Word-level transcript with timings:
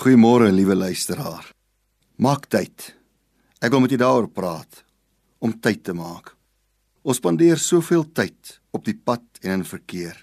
Goeiemôre, 0.00 0.46
liewe 0.48 0.72
luisteraar. 0.72 1.44
Maak 2.16 2.46
tyd. 2.48 2.86
Ek 3.60 3.68
wil 3.68 3.82
met 3.84 3.92
jou 3.92 3.98
daaroor 4.00 4.30
praat 4.32 4.78
om 5.44 5.52
tyd 5.52 5.82
te 5.84 5.92
maak. 5.92 6.30
Ons 7.04 7.20
spandeer 7.20 7.60
soveel 7.60 8.06
tyd 8.16 8.54
op 8.72 8.86
die 8.88 8.96
pad 8.96 9.20
en 9.42 9.58
in 9.58 9.66
verkeer. 9.68 10.16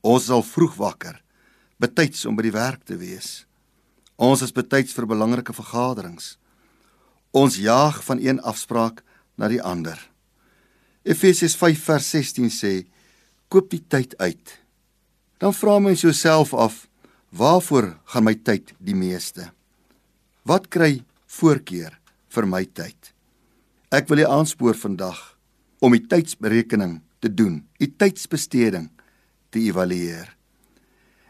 Ons 0.00 0.30
is 0.30 0.32
al 0.32 0.40
vroeg 0.40 0.72
wakker, 0.80 1.20
betyds 1.76 2.24
om 2.24 2.38
by 2.38 2.48
die 2.48 2.54
werk 2.56 2.88
te 2.88 2.96
wees. 2.96 3.44
Ons 4.16 4.40
is 4.48 4.56
betyds 4.56 4.96
vir 4.96 5.10
belangrike 5.12 5.52
vergaderings. 5.52 6.38
Ons 7.36 7.60
jaag 7.60 8.00
van 8.08 8.24
een 8.24 8.40
afspraak 8.40 9.04
na 9.36 9.52
die 9.52 9.60
ander. 9.60 10.00
Efesiërs 11.04 11.60
5 11.60 11.88
vers 11.92 12.08
16 12.16 12.48
sê: 12.48 12.74
"Koop 13.52 13.68
die 13.68 13.84
tyd 13.84 14.16
uit." 14.16 14.60
Dan 15.36 15.52
vra 15.52 15.78
mens 15.78 16.08
jouself 16.08 16.54
af, 16.54 16.86
waarvoor 17.30 17.94
gaan 18.04 18.26
my 18.26 18.34
tyd 18.34 18.74
die 18.78 18.94
meeste? 18.94 19.50
Wat 20.42 20.68
kry 20.68 21.02
voorkeur 21.38 21.94
vir 22.30 22.46
my 22.46 22.64
tyd? 22.64 23.12
Ek 23.90 24.08
wil 24.10 24.22
u 24.22 24.26
aanspoor 24.26 24.76
vandag 24.78 25.18
om 25.80 25.94
die 25.94 26.06
tydsberekening 26.06 27.00
te 27.20 27.30
doen, 27.32 27.62
u 27.78 27.86
tydsbesteding 27.86 28.90
te 29.50 29.62
evalueer. 29.62 30.36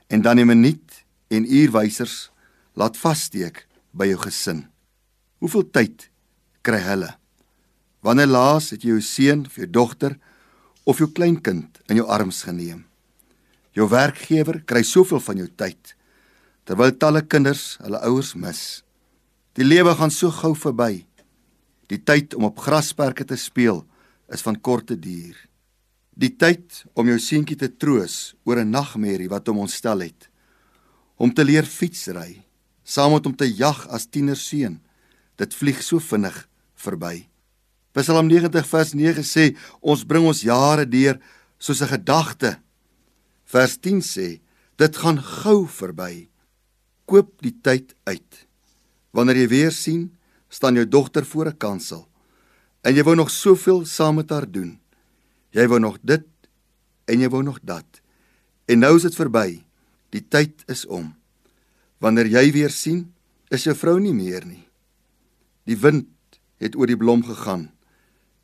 En 0.08 0.22
dan 0.22 0.38
'n 0.38 0.46
minuut 0.46 1.04
en 1.28 1.52
uurwysers 1.52 2.30
laat 2.74 2.96
vassteek 2.96 3.66
by 3.90 4.06
jou 4.06 4.18
gesin. 4.18 4.66
Hoeveel 5.38 5.70
tyd 5.70 6.10
kry 6.62 6.78
hulle? 6.78 7.16
Wanneer 8.00 8.26
laas 8.26 8.70
het 8.70 8.82
jy 8.82 8.88
jou 8.88 9.00
seun 9.00 9.46
of 9.46 9.56
jou 9.56 9.70
dogter 9.70 10.18
of 10.84 10.98
jou 10.98 11.10
kleinkind 11.12 11.80
in 11.88 11.96
jou 11.96 12.06
arms 12.08 12.42
geneem? 12.42 12.89
Jou 13.76 13.86
werkgewer 13.88 14.62
kry 14.66 14.82
soveel 14.82 15.20
van 15.20 15.36
jou 15.36 15.48
tyd 15.48 15.96
terwyl 16.70 16.92
talle 16.94 17.24
kinders 17.26 17.78
hulle 17.82 17.98
ouers 18.06 18.34
mis. 18.38 18.82
Die 19.58 19.66
lewe 19.66 19.90
gaan 19.98 20.12
so 20.14 20.30
gou 20.30 20.52
verby. 20.54 21.02
Die 21.90 21.98
tyd 21.98 22.36
om 22.38 22.46
op 22.46 22.60
grasperke 22.62 23.24
te 23.26 23.34
speel 23.34 23.80
is 24.30 24.44
van 24.46 24.60
korte 24.60 24.94
duur. 24.94 25.34
Die 26.14 26.30
tyd 26.30 26.84
om 26.94 27.08
jou 27.10 27.18
seentjie 27.18 27.56
te 27.58 27.66
troos 27.66 28.36
oor 28.46 28.60
'n 28.60 28.70
nagmerrie 28.70 29.28
wat 29.28 29.48
hom 29.48 29.58
ontstel 29.66 30.00
het. 30.06 30.28
Om 31.16 31.34
te 31.34 31.44
leer 31.44 31.64
fietsry, 31.64 32.44
saam 32.84 33.12
met 33.12 33.24
hom 33.24 33.34
te 33.34 33.48
jag 33.56 33.86
as 33.88 34.06
tienerseun. 34.06 34.80
Dit 35.36 35.54
vlieg 35.54 35.82
so 35.82 35.98
vinnig 35.98 36.48
verby. 36.76 37.26
Psalm 37.92 38.28
90 38.28 38.66
vers 38.66 38.94
9 38.94 39.24
sê 39.24 39.56
ons 39.80 40.04
bring 40.04 40.26
ons 40.26 40.42
jare 40.42 40.86
deur 40.86 41.18
soos 41.58 41.82
'n 41.82 41.88
gedagte. 41.88 42.60
Vers 43.50 43.78
10 43.82 44.02
sê 44.06 44.28
dit 44.78 44.96
gaan 44.96 45.18
gou 45.18 45.66
verby. 45.66 46.28
Koop 47.10 47.34
die 47.42 47.56
tyd 47.62 47.96
uit. 48.06 48.46
Wanneer 49.10 49.42
jy 49.42 49.48
weer 49.50 49.74
sien, 49.74 50.10
staan 50.48 50.78
jou 50.78 50.86
dogter 50.86 51.26
voor 51.26 51.50
'n 51.50 51.58
kansel 51.58 52.10
en 52.82 52.96
jy 52.96 53.04
wou 53.04 53.16
nog 53.16 53.30
soveel 53.30 53.84
saam 53.84 54.20
met 54.20 54.30
haar 54.30 54.48
doen. 54.48 54.78
Jy 55.52 55.66
wou 55.68 55.80
nog 55.80 55.98
dit 56.02 56.26
en 57.04 57.20
jy 57.20 57.28
wou 57.28 57.42
nog 57.42 57.58
dat. 57.62 58.00
En 58.66 58.78
nou 58.78 58.96
is 58.96 59.02
dit 59.02 59.14
verby. 59.14 59.64
Die 60.10 60.22
tyd 60.28 60.64
is 60.70 60.86
om. 60.86 61.14
Wanneer 61.98 62.26
jy 62.26 62.52
weer 62.52 62.70
sien, 62.70 63.12
is 63.50 63.64
jou 63.66 63.74
vrou 63.76 63.98
nie 64.00 64.14
meer 64.14 64.46
nie. 64.46 64.64
Die 65.66 65.76
wind 65.76 66.08
het 66.62 66.76
oor 66.76 66.86
die 66.86 66.96
blom 66.96 67.22
gegaan. 67.24 67.70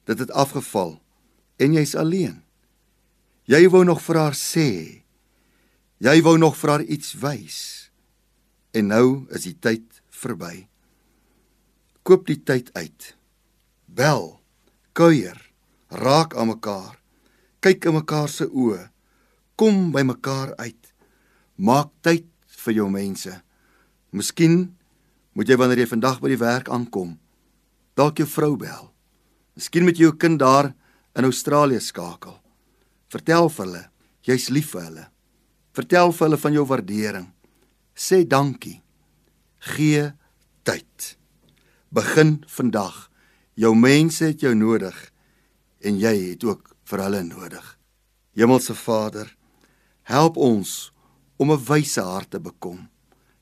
Dit 0.05 0.19
het 0.19 0.31
afgeval 0.31 0.99
en 1.57 1.73
jy's 1.73 1.95
alleen. 1.95 2.46
Jy 3.47 3.67
wou 3.71 3.85
nog 3.87 4.03
vir 4.03 4.19
haar 4.19 4.35
sê. 4.39 4.71
Jy 6.03 6.17
wou 6.23 6.37
nog 6.39 6.57
vir 6.59 6.71
haar 6.71 6.83
iets 6.83 7.15
wys. 7.23 7.61
En 8.75 8.91
nou 8.91 9.27
is 9.35 9.47
die 9.47 9.55
tyd 9.55 10.03
verby. 10.11 10.67
Koop 12.03 12.27
die 12.27 12.43
tyd 12.43 12.73
uit 12.75 13.17
bel, 13.97 14.37
kuier, 14.93 15.39
raak 15.89 16.37
aan 16.37 16.53
mekaar, 16.53 16.99
kyk 17.65 17.89
in 17.89 17.97
mekaar 17.97 18.29
se 18.29 18.47
oë, 18.47 18.89
kom 19.57 19.91
by 19.95 20.05
mekaar 20.05 20.53
uit. 20.61 20.93
Maak 21.57 21.93
tyd 22.05 22.29
vir 22.65 22.77
jou 22.77 22.89
mense. 22.93 23.33
Miskien 24.13 24.77
moet 25.37 25.49
jy 25.49 25.57
wanneer 25.57 25.85
jy 25.85 25.89
vandag 25.95 26.21
by 26.21 26.33
die 26.33 26.41
werk 26.41 26.69
aankom, 26.73 27.17
dalk 27.97 28.21
jou 28.21 28.29
vrou 28.29 28.55
bel. 28.61 28.91
Miskien 29.57 29.87
moet 29.89 29.97
jy 29.97 30.11
jou 30.11 30.17
kind 30.21 30.41
daar 30.41 30.75
in 31.17 31.25
Australië 31.25 31.81
skakel. 31.81 32.37
Vertel 33.13 33.49
vir 33.49 33.65
hulle 33.65 33.85
jy's 34.27 34.49
lief 34.51 34.73
vir 34.75 34.87
hulle. 34.89 35.05
Vertel 35.77 36.13
vir 36.13 36.27
hulle 36.27 36.41
van 36.43 36.57
jou 36.57 36.65
waardering. 36.67 37.29
Sê 37.95 38.25
dankie. 38.27 38.81
Gee 39.77 40.11
tyd. 40.67 41.17
Begin 41.95 42.41
vandag. 42.51 43.07
Jou 43.57 43.73
mense 43.79 44.25
het 44.33 44.43
jou 44.43 44.55
nodig 44.55 44.97
en 45.87 46.01
jy 46.01 46.15
het 46.33 46.45
ook 46.45 46.75
vir 46.87 47.03
hulle 47.07 47.23
nodig. 47.25 47.65
Hemelse 48.37 48.75
Vader, 48.77 49.31
help 50.03 50.37
ons 50.37 50.93
om 51.39 51.53
'n 51.53 51.65
wyse 51.65 52.01
hart 52.01 52.31
te 52.31 52.41
bekom. 52.41 52.89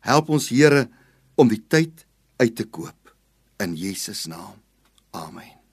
Help 0.01 0.29
ons 0.29 0.49
Here 0.49 0.89
om 1.35 1.49
die 1.49 1.65
tyd 1.69 2.07
uit 2.37 2.57
te 2.57 2.65
koop 2.65 3.17
in 3.59 3.77
Jesus 3.77 4.27
naam. 4.27 4.61
Amen. 5.11 5.64